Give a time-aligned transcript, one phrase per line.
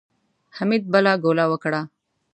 [0.57, 1.81] حميد بله ګوله وکړه.